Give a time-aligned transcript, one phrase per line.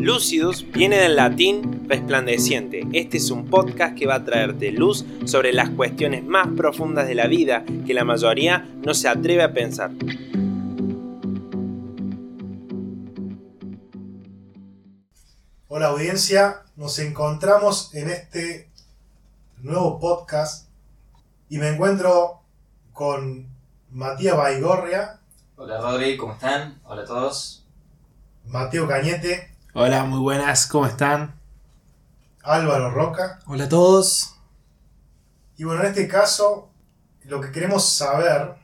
[0.00, 2.88] Lucidus viene del latín resplandeciente.
[2.94, 7.14] Este es un podcast que va a traerte luz sobre las cuestiones más profundas de
[7.14, 9.90] la vida que la mayoría no se atreve a pensar.
[15.68, 18.70] Hola audiencia, nos encontramos en este
[19.58, 20.70] nuevo podcast
[21.50, 22.40] y me encuentro
[22.94, 23.48] con
[23.90, 25.20] Matías Baigorria.
[25.56, 26.80] Hola Rodri, ¿cómo están?
[26.84, 27.66] Hola a todos.
[28.46, 29.50] Mateo Cañete.
[29.72, 31.38] Hola, muy buenas, ¿cómo están?
[32.42, 33.38] Álvaro Roca.
[33.46, 34.34] Hola a todos.
[35.56, 36.72] Y bueno, en este caso,
[37.22, 38.56] lo que queremos saber,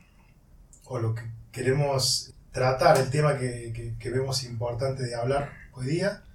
[0.83, 1.21] o lo que
[1.53, 6.25] queremos tratar, el tema que, que vemos importante de hablar hoy día,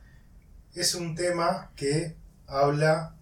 [0.75, 3.15] es un tema que habla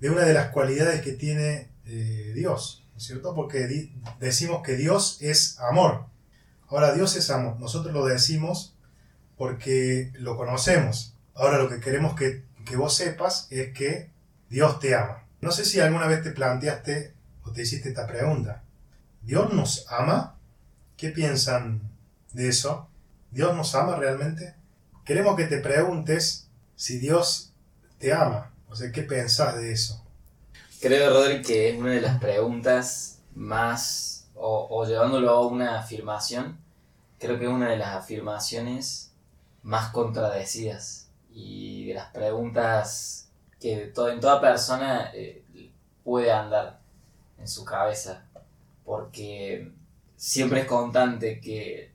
[0.00, 3.34] de una de las cualidades que tiene eh, Dios, ¿no es cierto?
[3.34, 6.06] Porque decimos que Dios es amor.
[6.66, 7.60] Ahora, Dios es amor.
[7.60, 8.77] Nosotros lo decimos
[9.38, 11.14] porque lo conocemos.
[11.34, 14.10] Ahora, lo que queremos que, que vos sepas es que
[14.50, 15.24] Dios te ama.
[15.40, 17.14] No sé si alguna vez te planteaste
[17.44, 18.62] o te hiciste esta pregunta.
[19.22, 20.34] ¿Dios nos ama?
[20.96, 21.80] ¿Qué piensan
[22.32, 22.88] de eso?
[23.30, 24.54] ¿Dios nos ama realmente?
[25.04, 27.52] Queremos que te preguntes si Dios
[27.98, 28.50] te ama?
[28.68, 30.04] O sea, ¿qué pensás de eso?
[30.80, 36.58] Creo, Rodri, que es una de las preguntas más, o, llevándolo a una afirmación,
[37.18, 39.07] creo que es una de las afirmaciones
[39.62, 45.44] más contradecidas y de las preguntas que en toda persona eh,
[46.04, 46.80] puede andar
[47.38, 48.24] en su cabeza,
[48.84, 49.72] porque
[50.16, 51.92] siempre es constante que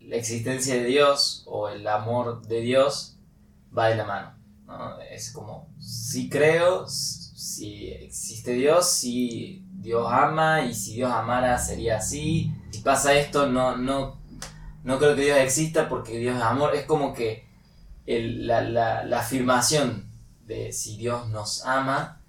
[0.00, 3.16] la existencia de Dios o el amor de Dios
[3.76, 4.34] va de la mano.
[4.66, 5.00] ¿no?
[5.00, 11.98] Es como, si creo, si existe Dios, si Dios ama y si Dios amara sería
[11.98, 12.52] así.
[12.70, 14.18] Si pasa esto, no, no,
[14.84, 16.74] no creo que Dios exista porque Dios es amor.
[16.74, 17.48] Es como que
[18.06, 20.10] la, la, afirmación
[20.46, 22.20] de si Dios nos ama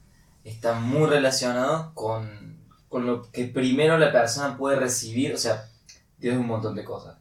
[0.45, 5.33] está muy relacionado con, con lo que primero la persona puede recibir.
[5.33, 5.69] O sea,
[6.17, 7.17] Dios es un montón de cosas.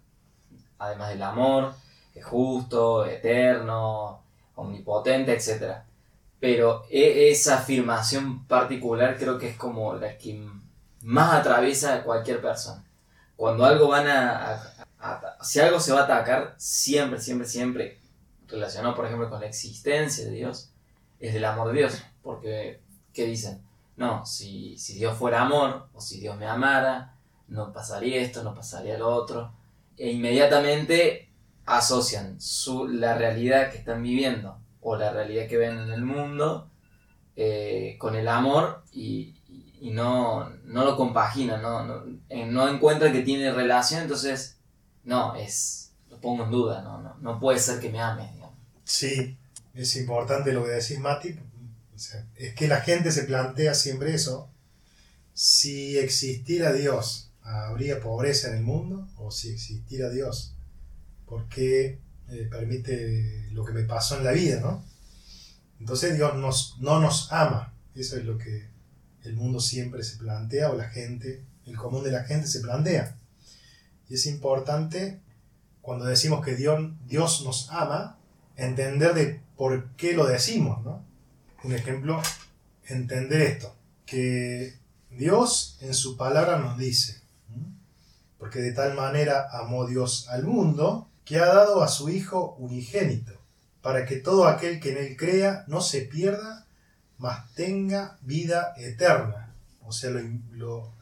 [0.78, 1.74] Además del amor,
[2.14, 4.22] es justo, eterno,
[4.54, 5.78] omnipotente, etc.
[6.38, 10.48] Pero e, esa afirmación particular creo que es como la que
[11.02, 12.84] más atraviesa a cualquier persona.
[13.36, 14.73] Cuando algo van a,
[15.42, 17.98] si algo se va a atacar, siempre, siempre, siempre,
[18.48, 20.70] relacionado por ejemplo con la existencia de Dios,
[21.20, 22.02] es del amor de Dios.
[22.22, 22.80] Porque,
[23.12, 23.62] ¿qué dicen?
[23.96, 27.14] No, si, si Dios fuera amor, o si Dios me amara,
[27.48, 29.52] no pasaría esto, no pasaría lo otro.
[29.96, 31.28] E inmediatamente
[31.66, 36.68] asocian su, la realidad que están viviendo o la realidad que ven en el mundo
[37.36, 39.34] eh, con el amor y,
[39.80, 44.53] no, no, lo compaginan, no, no, eh, no, encuentran que tiene relación, entonces
[45.04, 48.32] no, es, lo pongo en duda, no, no, puede ser que me ame.
[48.84, 49.36] Sí,
[49.74, 51.38] es importante lo que decís, Mati.
[52.36, 54.50] es que la gente se plantea siempre eso.
[55.32, 59.08] Si existiera Dios, ¿habría pobreza en el mundo?
[59.16, 60.54] ¿O si existiera Dios,
[61.26, 61.98] por qué
[62.28, 64.84] eh, permite lo que me pasó en la vida, ¿no?
[65.80, 67.74] Entonces Dios nos, no nos ama.
[67.94, 68.68] Eso es lo que
[69.24, 73.18] el mundo siempre se plantea o la gente, el común de la gente se plantea.
[74.14, 75.18] Es importante
[75.82, 78.16] cuando decimos que Dios, Dios nos ama,
[78.54, 81.04] entender de por qué lo decimos, ¿no?
[81.64, 82.22] Un ejemplo,
[82.86, 83.74] entender esto,
[84.06, 84.78] que
[85.10, 87.22] Dios en su palabra nos dice,
[88.38, 93.32] porque de tal manera amó Dios al mundo, que ha dado a su Hijo unigénito,
[93.82, 96.66] para que todo aquel que en él crea no se pierda,
[97.18, 99.52] mas tenga vida eterna.
[99.82, 100.10] O sea,
[100.52, 100.92] lo,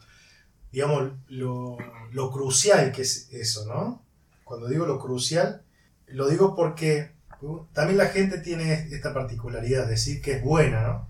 [0.73, 1.77] digamos, lo,
[2.11, 4.01] lo crucial que es eso, ¿no?
[4.43, 5.61] Cuando digo lo crucial,
[6.07, 7.11] lo digo porque
[7.73, 11.07] también la gente tiene esta particularidad, decir que es buena, ¿no?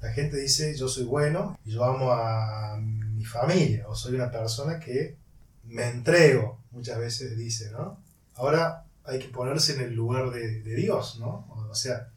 [0.00, 4.30] La gente dice, yo soy bueno y yo amo a mi familia, o soy una
[4.30, 5.16] persona que
[5.64, 7.98] me entrego, muchas veces dice, ¿no?
[8.34, 11.46] Ahora hay que ponerse en el lugar de, Dios, ¿no?
[11.70, 12.08] O sea,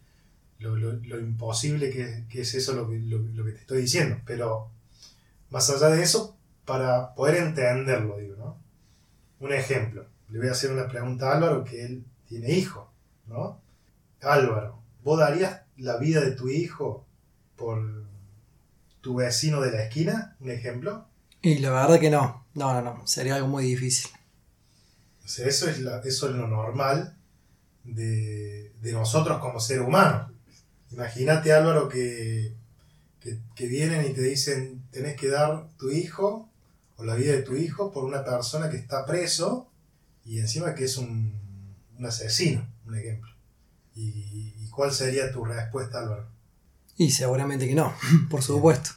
[0.59, 4.17] lo, imposible que, es eso lo que, lo, que te estoy diciendo.
[4.25, 4.69] Pero
[5.49, 6.37] más allá de eso,
[6.69, 8.57] para poder entenderlo, digo, ¿no?
[9.39, 10.05] Un ejemplo.
[10.29, 12.89] Le voy a hacer una pregunta a Álvaro, que él tiene hijo,
[13.27, 13.59] ¿no?
[14.21, 17.05] Álvaro, ¿vos darías la vida de tu hijo
[17.55, 18.05] por
[19.01, 20.35] tu vecino de la esquina?
[20.39, 21.05] Un ejemplo.
[21.41, 22.45] Y la verdad que no.
[22.53, 23.07] No, no, no.
[23.07, 24.11] Sería algo muy difícil
[25.37, 27.15] eso es, la, eso es lo normal
[27.83, 30.31] de, nosotros como ser humanos.
[30.91, 32.53] Imagínate, Álvaro, que,
[33.21, 36.48] que, vienen y te dicen, tenés que dar tu hijo
[36.99, 39.67] o la vida de tu hijo por una persona que está preso
[40.25, 41.33] y encima que es un,
[42.05, 42.67] asesino.
[42.85, 43.31] un ejemplo.
[43.95, 46.27] ¿Y, y cuál sería tu respuesta, Álvaro?
[46.97, 47.93] Y seguramente que no,
[48.29, 48.91] por supuesto.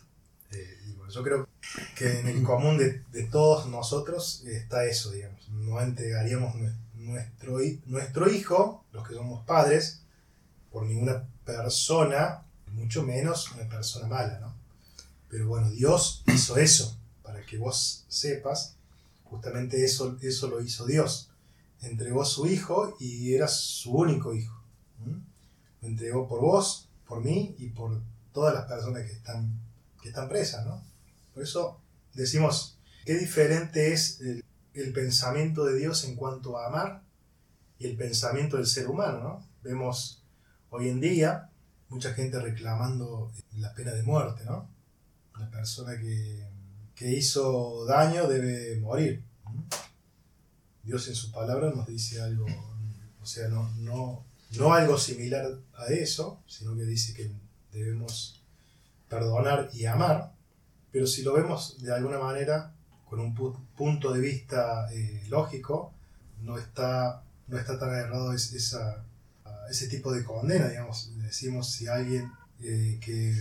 [0.50, 1.48] Eh, bueno, yo creo
[1.96, 5.48] que en el común de, de todos nosotros está eso, digamos.
[5.48, 10.02] No entregaríamos nue- nuestro, nuestro hijo, los que somos padres,
[10.70, 14.54] por ninguna persona, mucho menos una persona mala, ¿no?
[15.28, 18.76] Pero bueno, Dios hizo eso, para que vos sepas,
[19.24, 21.30] justamente eso, eso lo hizo Dios.
[21.80, 24.62] Entregó su hijo y era su único hijo.
[25.80, 28.00] Lo entregó por vos, por mí y por
[28.32, 29.60] todas las personas que están,
[30.00, 30.82] que están presas, ¿no?
[31.34, 31.80] Por eso
[32.14, 37.02] decimos, qué diferente es el, el pensamiento de Dios en cuanto a amar
[37.78, 39.48] y el pensamiento del ser humano, ¿no?
[39.62, 40.22] Vemos
[40.70, 41.50] hoy en día
[41.88, 44.68] mucha gente reclamando la pena de muerte, ¿no?
[45.38, 46.48] La persona que,
[46.94, 49.22] que hizo daño debe morir.
[50.82, 52.46] Dios en su palabra nos dice algo,
[53.20, 54.24] o sea, no, no,
[54.58, 57.30] no algo similar a eso, sino que dice que
[57.72, 58.42] debemos
[59.08, 60.32] perdonar y amar,
[60.90, 62.74] pero si lo vemos de alguna manera
[63.08, 65.92] con un pu- punto de vista eh, lógico,
[66.40, 69.04] no está, no está tan errado es- esa,
[69.70, 71.10] ese tipo de condena, digamos.
[71.18, 72.30] Decimos si alguien
[72.60, 73.34] eh, que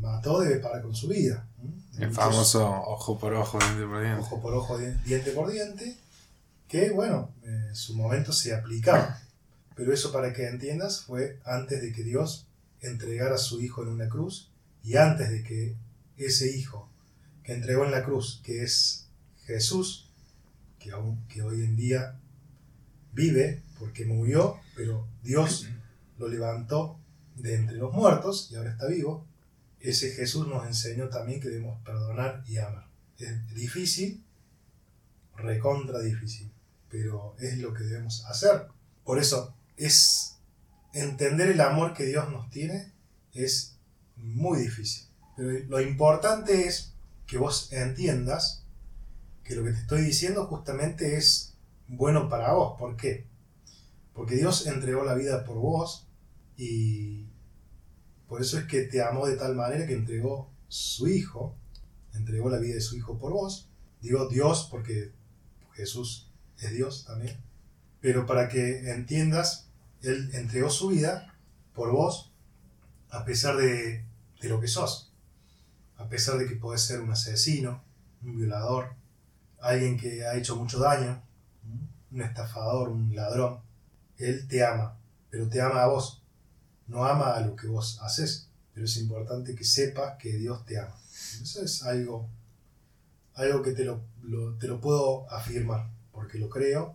[0.00, 1.46] mató debe pagar con su vida.
[1.98, 4.20] El famoso ojo por ojo, diente por diente.
[4.20, 5.96] ojo por ojo, di- diente por diente,
[6.68, 9.20] que bueno, eh, en su momento se aplicaba.
[9.74, 12.46] Pero eso para que entiendas fue antes de que Dios
[12.80, 14.50] entregara a su hijo en una cruz
[14.82, 15.76] y antes de que
[16.16, 16.88] ese hijo
[17.42, 19.06] que entregó en la cruz, que es
[19.46, 20.08] Jesús,
[20.78, 22.18] que, aún, que hoy en día
[23.12, 25.66] vive porque murió, pero Dios
[26.18, 26.98] lo levantó
[27.36, 29.26] de entre los muertos y ahora está vivo,
[29.82, 32.88] ese Jesús nos enseñó también que debemos perdonar y amar.
[33.18, 34.24] Es difícil,
[35.36, 36.50] recontra difícil,
[36.88, 38.68] pero es lo que debemos hacer.
[39.04, 40.36] Por eso es
[40.92, 42.92] entender el amor que Dios nos tiene
[43.32, 43.76] es
[44.16, 45.08] muy difícil.
[45.36, 46.92] Pero lo importante es
[47.26, 48.64] que vos entiendas
[49.42, 51.54] que lo que te estoy diciendo justamente es
[51.88, 52.78] bueno para vos.
[52.78, 53.26] ¿Por qué?
[54.12, 56.06] Porque Dios entregó la vida por vos
[56.56, 57.31] y
[58.32, 61.54] por eso es que te amó de tal manera que entregó su Hijo,
[62.14, 63.68] entregó la vida de su Hijo por vos.
[64.00, 65.12] Digo Dios porque
[65.74, 67.36] Jesús es Dios también.
[68.00, 69.68] Pero para que entiendas,
[70.00, 71.34] Él entregó su vida
[71.74, 72.32] por vos
[73.10, 74.02] a pesar de,
[74.40, 75.12] de lo que sos.
[75.98, 77.84] A pesar de que podés ser un asesino,
[78.22, 78.94] un violador,
[79.60, 81.22] alguien que ha hecho mucho daño,
[82.10, 83.60] un estafador, un ladrón.
[84.16, 84.96] Él te ama,
[85.28, 86.21] pero te ama a vos.
[86.92, 90.78] No ama a lo que vos haces, pero es importante que sepas que Dios te
[90.78, 90.94] ama.
[91.42, 92.28] Eso es algo,
[93.32, 94.02] algo que te lo,
[94.60, 96.94] te lo puedo afirmar, porque lo creo,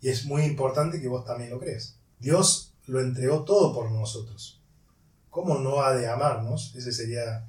[0.00, 1.94] y es muy importante que vos también lo creas.
[2.18, 4.60] Dios lo entregó todo por nosotros.
[5.30, 6.74] ¿Cómo no ha de amarnos?
[6.74, 7.46] Ese sería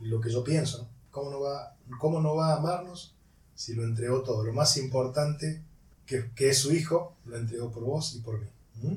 [0.00, 0.88] lo que yo pienso.
[1.10, 3.14] ¿Cómo, no va, ¿Cómo no va a amarnos
[3.54, 4.42] si lo entregó todo?
[4.42, 5.60] Lo más importante,
[6.06, 8.46] que, que es su Hijo, lo entregó por vos y por mí.
[8.76, 8.96] ¿Mm?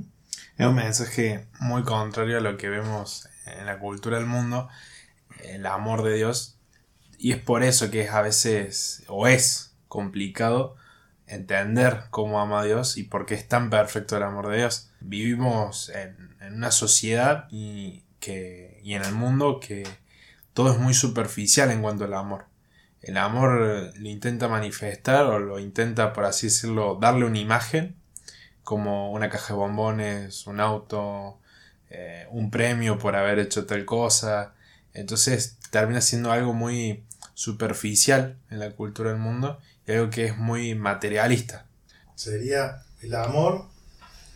[0.58, 4.70] Es un mensaje muy contrario a lo que vemos en la cultura del mundo,
[5.44, 6.58] el amor de Dios.
[7.18, 10.76] Y es por eso que es a veces, o es complicado,
[11.26, 14.92] entender cómo ama a Dios y por qué es tan perfecto el amor de Dios.
[15.00, 19.88] Vivimos en, en una sociedad y, que, y en el mundo que
[20.54, 22.46] todo es muy superficial en cuanto al amor.
[23.02, 27.96] El amor lo intenta manifestar o lo intenta, por así decirlo, darle una imagen
[28.64, 31.40] como una caja de bombones, un auto,
[31.90, 34.54] eh, un premio por haber hecho tal cosa.
[34.94, 37.04] Entonces termina siendo algo muy
[37.34, 41.66] superficial en la cultura del mundo y algo que es muy materialista.
[42.16, 43.66] Sería el amor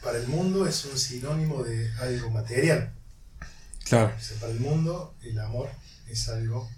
[0.05, 2.93] para el mundo es un sinónimo de algo material.
[3.85, 4.13] Claro.
[4.15, 5.69] O sea, para el mundo el amor
[6.07, 6.69] es algo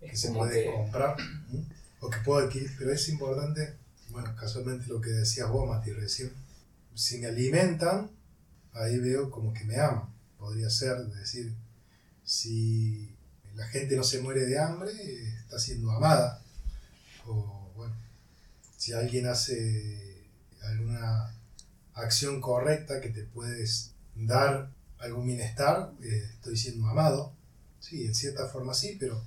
[0.00, 1.16] que Es se puede que comprar
[2.00, 3.74] o que puedo adquirir, pero es importante,
[4.10, 6.30] bueno, casualmente lo que decías vos, Mati, recién,
[6.96, 8.10] si me alimentan,
[8.72, 10.08] ahí veo como que me aman.
[10.38, 11.54] Podría ser decir,
[12.24, 13.14] si
[13.54, 14.90] la gente no se muere de hambre,
[15.38, 16.42] está siendo amada.
[17.26, 17.94] O bueno,
[18.76, 20.24] si alguien hace
[20.62, 21.34] alguna
[21.94, 27.32] acción correcta que te puedes dar algún bienestar, eh, estoy siendo amado.
[27.78, 29.22] Sí, en cierta forma sí, pero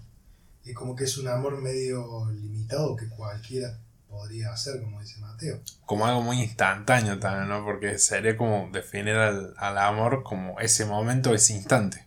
[0.66, 5.62] es como que es un amor medio limitado que cualquiera podría hacer, como dice Mateo.
[5.86, 7.64] Como algo muy instantáneo también, ¿no?
[7.64, 12.06] Porque sería como definir al, al amor como ese momento, ese instante.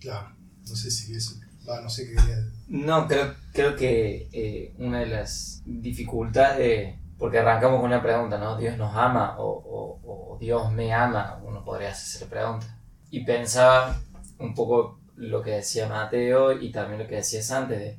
[0.00, 0.34] Claro,
[0.68, 1.34] no sé si eso,
[1.68, 2.36] va, no sé qué quería
[2.68, 8.38] No, creo, creo que eh, una de las dificultades de, porque arrancamos con una pregunta,
[8.38, 8.56] ¿no?
[8.58, 9.46] ¿Dios nos ama o,
[10.04, 11.40] o- o Dios me ama?
[11.44, 12.66] Uno podría hacerse la pregunta.
[13.10, 13.98] Y pensaba
[14.38, 17.96] un poco lo que decía Mateo y también lo que decías antes, de,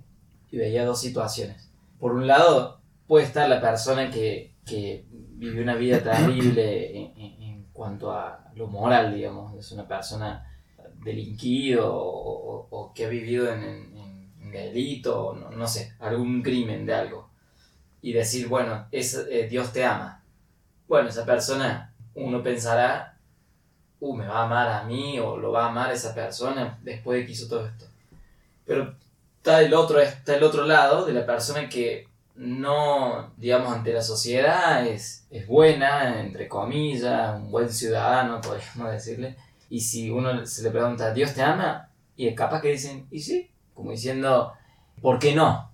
[0.51, 1.69] y veía dos situaciones.
[1.99, 7.37] Por un lado, puede estar la persona que, que vivió una vida terrible en, en-
[7.73, 10.43] cuanto a lo moral, digamos, es una persona
[11.03, 16.87] delinquido o, que ha vivido en, en- en delito, o no, no sé, algún crimen
[16.87, 17.29] de algo.
[18.01, 20.23] Y decir, bueno, es, eh, Dios te ama.
[20.87, 23.17] Bueno, esa persona, uno pensará,
[23.99, 27.19] uh, me va a amar a mí o lo va a amar esa persona después
[27.19, 27.85] de que hizo todo esto.
[28.65, 28.95] Pero
[29.37, 32.06] está el otro, está el otro lado de la persona que
[32.37, 39.35] no, digamos, ante la sociedad es, es buena, entre comillas, un buen ciudadano, podríamos decirle.
[39.69, 41.89] Y si uno se le pregunta, ¿Dios te ama?
[42.15, 44.53] Y es capaz que dicen, y sí, como diciendo,
[45.01, 45.71] ¿por qué no?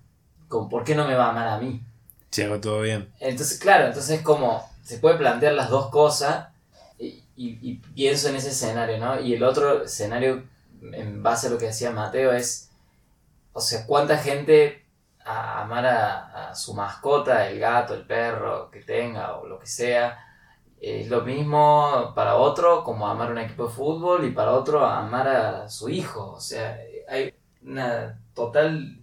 [0.48, 1.82] Como, ¿Por qué no me va a amar a mí?
[2.30, 3.12] Si hago todo bien.
[3.20, 6.48] Entonces, claro, entonces es como, se puede plantear las dos cosas
[6.98, 9.20] y, y- y pienso en ese escenario, ¿no?
[9.20, 10.44] Y el otro escenario,
[10.92, 12.70] en base a lo que decía Mateo, es,
[13.52, 14.83] o sea, ¿cuánta gente
[15.24, 20.18] amar a, su mascota, el gato, el perro que tenga o lo que sea,
[20.80, 25.28] es lo mismo para otro como amar un equipo de fútbol y para otro amar
[25.28, 26.32] a su hijo?
[26.32, 26.78] O sea,
[27.08, 28.98] hay una total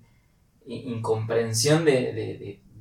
[0.65, 2.13] incomprensión de,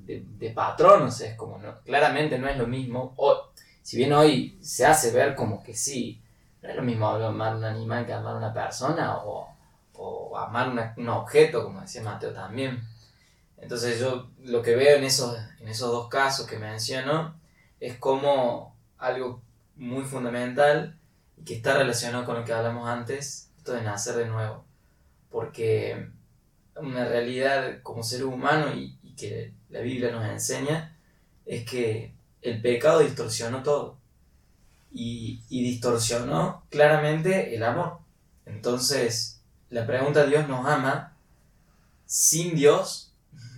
[0.06, 3.50] de- de patrón, o sea, es como, no, claramente no es lo mismo, o,
[3.82, 6.20] si bien hoy se hace ver como que sí,
[6.62, 9.48] no es lo mismo amar un animal que amar una persona, o,
[9.94, 12.82] o amar una- un objeto, como decía Mateo también.
[13.60, 17.34] Entonces yo lo que veo en esos, en esos dos casos que menciono
[17.78, 19.42] es como algo
[19.76, 20.98] muy fundamental
[21.36, 24.64] y que está relacionado con lo que hablamos antes, esto de nacer de nuevo.
[25.30, 26.08] Porque
[26.76, 30.96] una realidad como ser humano y, y que la Biblia nos enseña
[31.46, 33.98] es que el pecado distorsionó todo
[34.90, 37.98] y, y distorsionó claramente el amor.
[38.46, 41.16] Entonces, la pregunta ¿Dios nos ama?
[42.06, 43.09] Sin Dios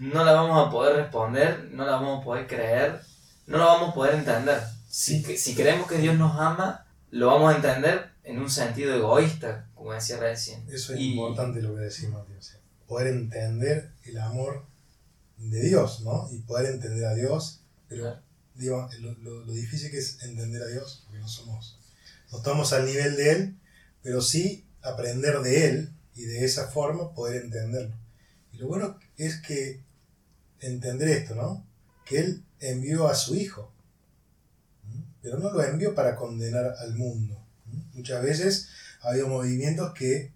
[0.03, 3.01] no la vamos a poder responder, no la vamos a poder creer,
[3.47, 4.61] no la vamos a poder entender.
[4.89, 8.95] Si, que- si creemos que Dios nos ama, lo vamos a entender en un sentido
[8.95, 10.65] egoísta, como decía recién.
[10.71, 14.65] Eso es Y- importante lo que decimos, sea, poder entender el amor
[15.39, 16.29] de Dios, ¿no?
[16.33, 18.21] Y poder entender a Dios, pero Claro.
[18.55, 21.79] digo, lo, lo- lo difícil que es entender a Dios, porque no somos,
[22.31, 23.57] no estamos al nivel de Él,
[24.03, 27.95] pero sí aprender de Él y de esa forma poder entenderlo.
[28.53, 29.81] Y lo bueno es que
[30.63, 31.65] entender esto, ¿no?
[32.05, 33.71] Que Él envió a su Hijo,
[35.21, 37.39] pero no lo envió para condenar al mundo.
[37.95, 38.69] Muchas veces
[39.03, 40.33] ha habido movimientos que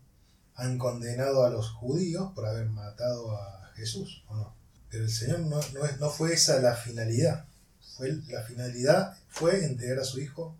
[0.54, 4.54] han condenado a los judíos por haber matado a Jesús, ¿o no?
[4.88, 7.44] Pero el Señor no, no, no fue esa la finalidad.
[7.96, 10.54] Fue, la finalidad fue entregar a su Hijo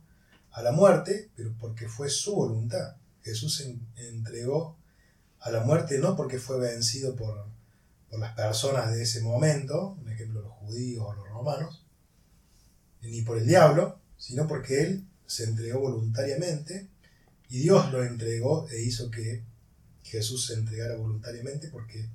[0.53, 2.97] a la muerte, pero porque fue su voluntad.
[3.23, 4.77] Jesús se en- entregó
[5.41, 7.47] a la muerte no porque fue vencido por,
[8.11, 11.85] por las personas de ese momento, por ejemplo los judíos o los romanos,
[13.03, 16.89] ni por el diablo, sino porque Él se entregó voluntariamente
[17.49, 19.43] y Dios lo entregó e hizo que
[20.03, 22.09] Jesús se entregara voluntariamente porque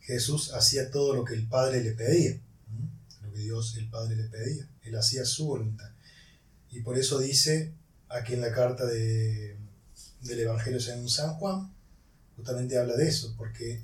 [0.00, 2.38] Jesús hacía todo lo que el Padre le pedía,
[3.22, 5.90] lo que Dios el Padre le pedía, Él hacía su voluntad.
[6.70, 7.72] Y por eso dice
[8.08, 9.56] aquí en la carta de,
[10.22, 11.72] del Evangelio según San Juan,
[12.36, 13.82] justamente habla de eso, porque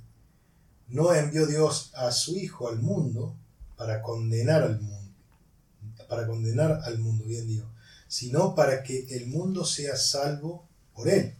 [0.88, 3.36] no envió Dios a su Hijo al mundo
[3.76, 5.12] para condenar al mundo,
[6.08, 7.70] para condenar al mundo, bien digo,
[8.08, 11.34] sino para que el mundo sea salvo por él.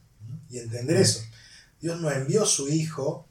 [0.51, 1.21] Y entender eso.
[1.81, 3.27] Dios no envió su Hijo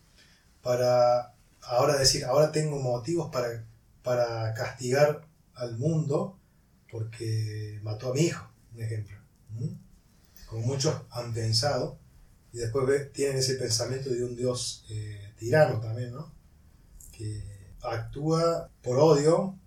[0.62, 3.64] para ahora decir, ahora tengo motivos para,
[4.04, 6.38] para castigar al mundo
[6.92, 9.18] porque mató a mi hijo, un ejemplo.
[10.48, 12.00] Como muchos han pensado,
[12.54, 16.34] y después tienen ese pensamiento de un Dios eh, tirano también, ¿no?
[17.12, 17.44] Que
[17.82, 19.58] actúa por odio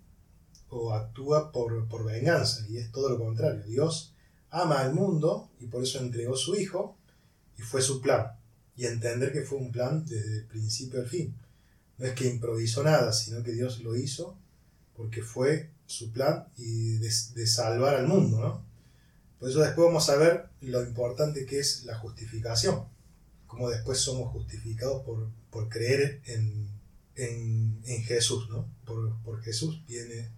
[0.69, 3.63] o actúa por, por venganza, y es todo lo contrario.
[3.63, 4.13] Dios
[4.49, 6.97] ama al mundo y por eso entregó su Hijo
[7.57, 8.27] y fue su plan.
[8.75, 11.35] Y entender que fue un plan desde el principio al fin.
[11.97, 14.37] No es que improvisó nada, sino que Dios lo hizo
[14.95, 18.65] porque fue su plan y de, de salvar al mundo, ¿no?
[19.39, 22.85] Por eso después vamos a ver lo importante que es la justificación,
[23.51, 26.69] cómo después somos justificados por, por creer en,
[27.17, 28.65] en, en Jesús, ¿no?
[28.85, 30.29] Por, por Jesús viene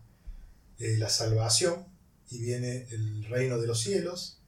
[0.79, 1.85] eh, la salvación
[2.31, 4.39] y viene el reino de los cielos,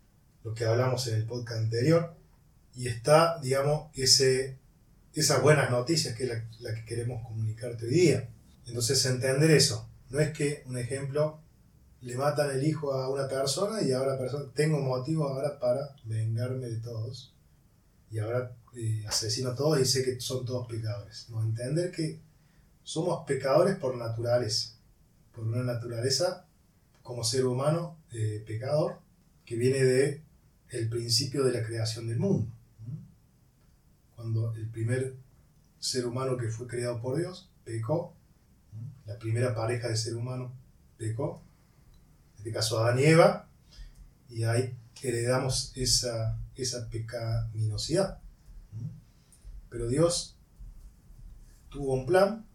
[0.43, 2.15] lo que hablamos en el podcast anterior,
[2.75, 4.57] y está, digamos, ese,
[5.13, 8.29] esas buenas noticias que es la, la que queremos comunicarte hoy día.
[8.65, 11.39] Entonces entender eso, No es que, un ejemplo,
[12.01, 16.65] le matan el hijo a una persona y ahora persona, tengo motivo ahora para vengarme
[16.65, 17.34] de todos.
[18.11, 21.27] Y ahora eh, a todos y sé que son todos pecadores.
[21.29, 22.19] No, entender que
[22.83, 24.75] somos pecadores por naturaleza.
[25.33, 26.45] Por una naturaleza
[27.03, 28.99] como ser humano eh, pecador
[29.45, 30.21] que viene de
[30.69, 32.47] el principio de la creación del mundo.
[34.15, 35.15] Cuando el primer
[35.79, 38.13] ser humano que fue creado por Dios pecó,
[39.05, 40.51] la primera pareja de ser humano
[40.97, 41.41] pecó,
[42.33, 43.47] en este caso Adán y Eva,
[44.29, 44.75] y ahí
[45.07, 48.19] heredamos esa, esa pecaminosidad.
[49.69, 50.35] Pero Dios
[51.69, 52.45] tuvo un plan,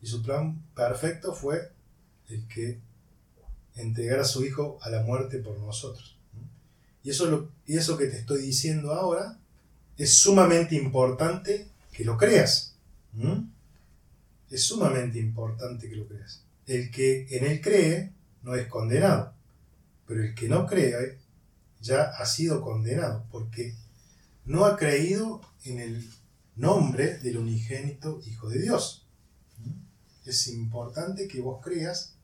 [0.00, 1.72] y su plan perfecto fue
[2.28, 2.80] el que
[3.74, 6.16] entregar a su Hijo a la muerte por nosotros.
[7.02, 9.38] Y eso, lo, y eso que te estoy diciendo ahora
[9.96, 12.76] es sumamente importante que lo creas.
[14.50, 16.44] Es sumamente importante que lo creas.
[16.66, 19.32] El que en él cree no es condenado,
[20.06, 21.18] pero el que no cree
[21.80, 23.74] ya ha sido condenado porque
[24.44, 26.10] no ha creído en el
[26.56, 29.06] nombre del unigénito Hijo de Dios.
[30.24, 32.14] Es importante que vos creas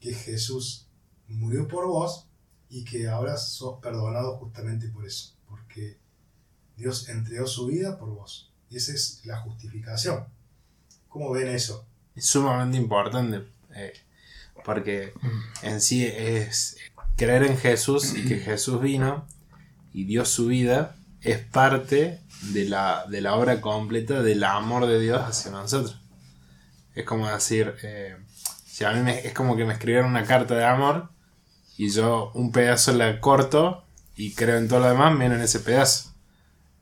[0.00, 0.86] que Jesús
[1.28, 2.26] murió por vos
[2.68, 5.98] y que ahora sos perdonado justamente por eso, porque
[6.76, 8.50] Dios entregó su vida por vos.
[8.70, 10.26] Y esa es la justificación.
[11.08, 11.86] ¿Cómo ven eso?
[12.14, 13.92] Es sumamente importante, eh,
[14.64, 15.12] porque
[15.62, 16.76] en sí es
[17.16, 19.26] creer en Jesús y que Jesús vino
[19.92, 22.20] y dio su vida, es parte
[22.52, 26.00] de la, de la obra completa del amor de Dios hacia nosotros.
[26.94, 28.16] Es como decir, eh,
[28.66, 31.10] si a mí es como que me escribieron una carta de amor
[31.76, 33.84] y yo un pedazo la corto
[34.16, 36.12] y creo en todo lo demás menos en ese pedazo.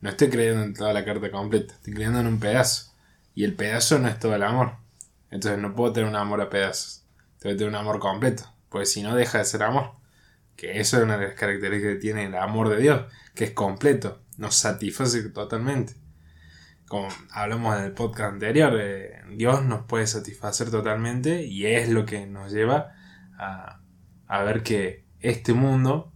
[0.01, 2.91] No estoy creyendo en toda la carta completa, estoy creyendo en un pedazo.
[3.35, 4.75] Y el pedazo no es todo el amor.
[5.29, 7.03] Entonces no puedo tener un amor a pedazos.
[7.39, 8.43] Tengo que tener un amor completo.
[8.69, 9.91] Porque si no deja de ser amor.
[10.61, 13.05] Que eso es una de las características que tiene el amor de Dios.
[13.33, 14.21] Que es completo.
[14.37, 15.95] Nos satisface totalmente.
[16.87, 22.05] Como hablamos en el podcast anterior, eh, Dios nos puede satisfacer totalmente y es lo
[22.05, 22.93] que nos lleva
[23.39, 23.79] a,
[24.27, 26.13] a ver que este mundo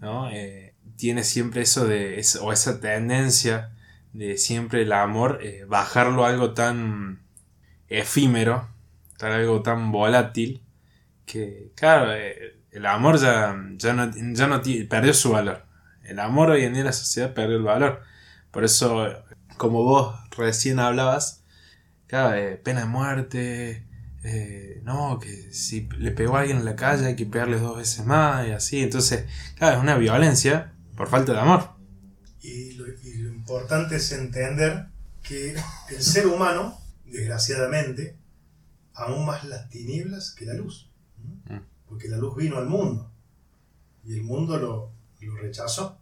[0.00, 0.30] ¿no?
[0.32, 3.72] Eh, tiene siempre eso de, o esa tendencia
[4.12, 7.22] de siempre el amor, eh, bajarlo a algo tan
[7.86, 8.68] efímero,
[9.20, 10.64] algo tan volátil,
[11.24, 12.12] que claro,
[12.76, 14.60] el amor ya, ya no, ya no
[14.90, 15.64] perdió su valor.
[16.04, 18.02] El amor hoy en día en la sociedad perdió el valor.
[18.50, 19.14] Por eso,
[19.56, 21.42] como vos recién hablabas,
[22.06, 23.86] claro, pena de muerte,
[24.24, 27.78] eh, no, que si le pegó a alguien en la calle hay que pegarle dos
[27.78, 28.82] veces más y así.
[28.82, 29.24] Entonces,
[29.56, 31.70] claro, es una violencia por falta de amor.
[32.42, 34.88] Y lo, importante es entender
[35.22, 35.56] que
[35.88, 38.18] el ser humano, desgraciadamente,
[38.92, 40.90] aún más las tinieblas que la luz.
[41.48, 41.75] Mm.
[41.88, 43.10] Porque la luz vino al mundo
[44.04, 45.98] y el mundo lo, lo rechazó.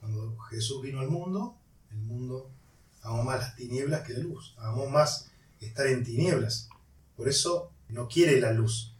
[0.00, 1.56] Cuando Jesús vino al mundo,
[1.90, 2.50] el mundo
[3.02, 5.26] amó más las tinieblas que la luz, amó más
[5.60, 6.68] estar en tinieblas.
[7.16, 8.92] Por eso no quiere la luz.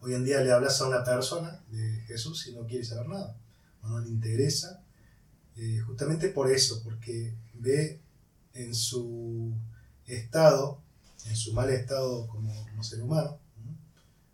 [0.00, 3.36] Hoy en día le hablas a una persona de Jesús y no quiere saber nada,
[3.82, 4.82] o no le interesa,
[5.56, 8.00] eh, justamente por eso, porque ve
[8.54, 9.52] en su
[10.06, 10.78] estado,
[11.26, 12.50] en su mal estado como,
[12.82, 13.38] ser humano,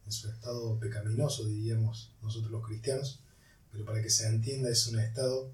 [0.07, 3.21] en su estado pecaminoso, diríamos nosotros los cristianos,
[3.71, 5.53] pero para que se entienda es un estado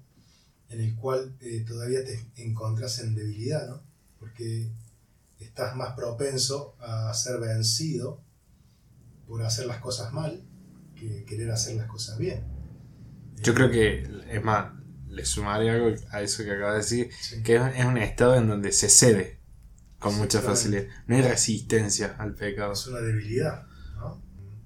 [0.69, 3.83] en el cual eh, todavía te encontrás en debilidad, ¿no?
[4.19, 4.71] Porque
[5.39, 8.21] estás más propenso a ser vencido
[9.27, 10.41] por hacer las cosas mal
[10.95, 12.43] que querer hacer las cosas bien.
[13.41, 14.73] Yo creo que, es más,
[15.09, 17.09] le sumaría algo a eso que acaba de decir,
[17.43, 19.39] que es un estado en donde se cede
[19.99, 20.83] con mucha facilidad.
[21.07, 22.73] No hay resistencia al pecado.
[22.73, 23.67] Es una debilidad,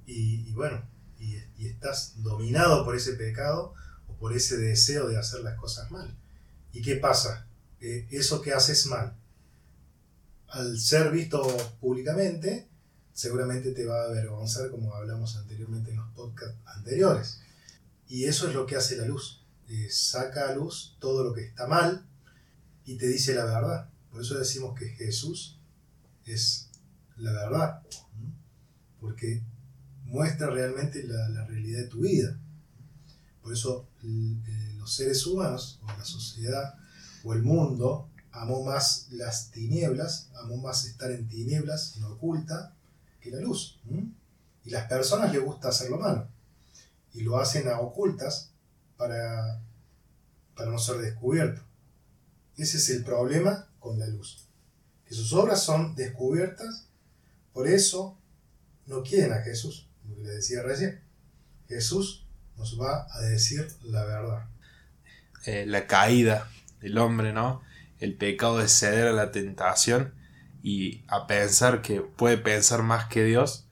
[0.08, 0.82] Y, bueno,
[1.20, 1.36] y,
[1.68, 3.76] estás dominado por ese pecado
[4.08, 6.18] o por ese deseo de hacer las cosas mal.
[6.74, 7.46] ¿Y qué pasa?
[7.82, 9.16] Eh, eso que haces mal
[10.50, 11.46] al ser visto
[11.80, 12.68] públicamente,
[13.14, 17.42] seguramente te va a avergonzar como hablamos anteriormente en los podcasts anteriores.
[18.08, 19.44] Y eso es lo que hace la luz.
[19.68, 22.06] Eh, saca a luz todo lo que está mal
[22.86, 23.90] y te dice la verdad.
[24.12, 25.60] Por eso decimos que Jesús
[26.26, 26.70] es
[27.18, 27.82] la verdad.
[29.02, 29.44] Porque
[30.08, 32.38] muestra realmente la, realidad de tu vida.
[33.42, 36.76] Por eso eh, los seres humanos, o la sociedad,
[37.24, 42.74] o el mundo, amó más las tinieblas, amó más estar en tinieblas, en oculta,
[43.22, 43.80] que la luz.
[44.64, 46.28] Y las personas les gusta hacerlo malo.
[47.14, 48.52] Y lo hacen a ocultas
[48.96, 49.62] para,
[50.56, 51.62] para no ser descubierto.
[52.58, 54.46] Ese es el problema con la luz.
[55.06, 56.88] Que sus obras son descubiertas,
[57.54, 58.18] por eso
[58.86, 59.87] no quieren a Jesús,
[60.18, 61.02] les decía recién.
[61.68, 62.26] Jesús
[62.58, 64.46] nos va a decir la verdad.
[65.46, 66.50] Eh, la caída
[66.82, 67.62] del hombre, ¿no?
[68.00, 70.14] El pecado de ceder a la tentación
[70.64, 73.68] y a pensar que puede pensar más que Dios,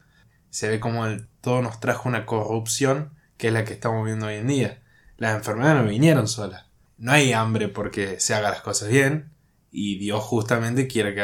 [0.50, 4.28] se ve como el, todo nos trajo una corrupción que es la que estamos viendo
[4.28, 4.82] hoy en día.
[5.18, 6.66] Las enfermedades no vinieron solas.
[6.98, 9.32] No hay hambre porque se hagan las cosas bien
[9.72, 11.22] y Dios justamente quiere que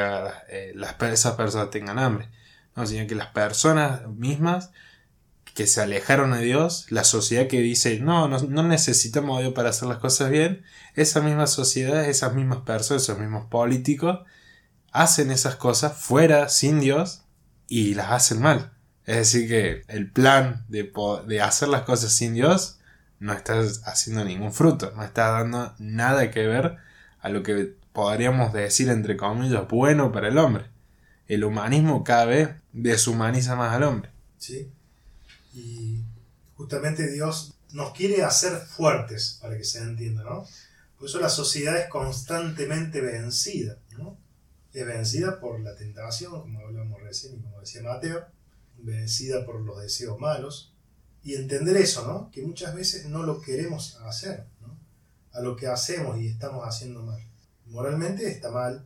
[0.50, 2.30] eh, las, esas personas tengan hambre.
[2.76, 4.72] No, sino que las personas mismas
[5.54, 9.70] que se alejaron de Dios, la sociedad que dice, no, no, necesitamos a Dios para
[9.70, 10.64] hacer las cosas bien,
[10.96, 14.20] esa misma sociedad, esas mismas personas, esos mismos políticos,
[14.92, 17.24] hacen esas cosas fuera, sin Dios,
[17.68, 18.72] y las hacen mal.
[19.06, 20.92] Es decir, que el plan de,
[21.28, 22.80] de hacer las cosas sin Dios
[23.20, 26.78] no está haciendo ningún fruto, no está dando nada que ver
[27.20, 30.66] a lo que podríamos decir, entre comillas, bueno para el hombre.
[31.28, 34.12] El humanismo cada vez deshumaniza más al hombre.
[34.38, 34.72] Sí.
[35.54, 36.04] Y
[36.56, 40.46] justamente Dios nos quiere hacer fuertes, para que se entienda, ¿no?
[40.98, 44.18] Por eso la sociedad es constantemente vencida, ¿no?
[44.74, 48.26] Es vencida por la tentación, como hablamos recién y como decía Mateo,
[48.78, 50.74] vencida por los deseos malos.
[51.24, 52.32] Y entender eso, ¿no?
[52.32, 54.78] Que muchas veces no lo queremos hacer, ¿no?
[55.34, 57.22] A lo que hacemos y estamos haciendo mal.
[57.68, 58.86] Moralmente está mal,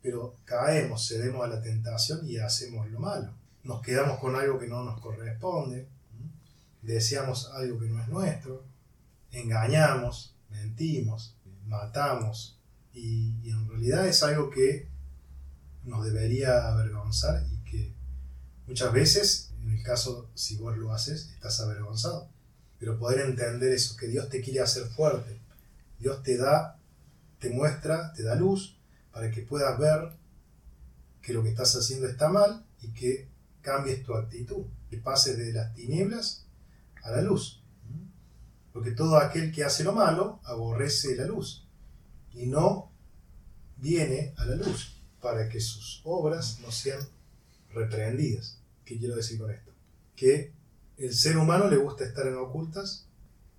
[0.00, 3.37] pero caemos, cedemos a la tentación y hacemos lo malo
[3.68, 5.86] nos quedamos con algo que no nos corresponde,
[6.80, 8.64] deseamos algo que no es nuestro,
[9.30, 12.58] engañamos, mentimos, matamos,
[12.94, 14.88] y, en realidad es algo que
[15.84, 17.92] nos debería avergonzar y que
[18.66, 22.30] muchas veces, en el caso si vos lo haces, estás avergonzado.
[22.78, 25.38] Pero poder entender eso, que Dios te quiere hacer fuerte,
[25.98, 26.78] Dios te da,
[27.38, 28.78] te muestra, te da luz
[29.12, 30.12] para que puedas ver
[31.20, 33.28] que lo que estás haciendo está mal y que
[33.68, 36.46] cambies tu actitud, que pases de las tinieblas
[37.02, 37.62] a la luz.
[38.72, 41.66] Porque todo aquel que hace lo malo aborrece la luz
[42.32, 42.90] y no
[43.76, 47.00] viene a la luz para que sus obras no sean
[47.74, 48.58] reprendidas.
[48.86, 49.70] ¿Qué quiero decir con esto?
[50.16, 50.54] Que
[50.96, 53.06] el ser humano le gusta estar en ocultas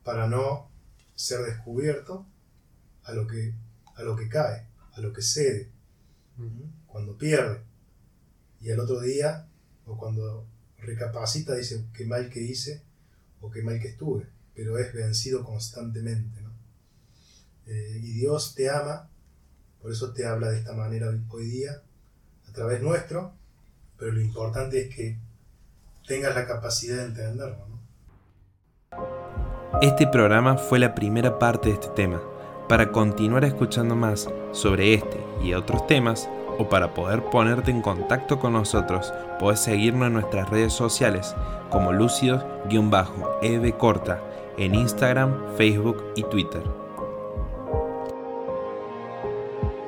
[0.04, 0.72] para no
[1.14, 2.26] ser descubierto
[3.04, 3.54] a lo que,
[3.96, 5.70] a lo que cae, a lo que cede,
[6.88, 7.62] cuando pierde.
[8.60, 9.46] Y al otro día
[9.90, 10.46] o cuando
[10.78, 12.82] recapacita dice qué mal que hice
[13.42, 16.42] o qué mal que estuve, pero es vencido constantemente.
[16.42, 16.52] ¿no?
[17.68, 19.10] Eh, y Dios te ama,
[19.82, 21.82] por eso te habla de esta manera hoy día,
[22.48, 23.34] a través nuestro,
[23.98, 25.18] pero lo importante es que
[26.08, 27.70] tengas la capacidad de entenderlo.
[29.82, 32.22] Este programa fue la primera parte de este tema.
[32.68, 38.38] Para continuar escuchando más sobre este y otros temas, o para poder ponerte en contacto
[38.38, 41.36] con nosotros, puedes seguirnos en nuestras redes sociales
[41.70, 44.22] como lúcidos-eb corta
[44.58, 46.89] en Instagram, Facebook y Twitter.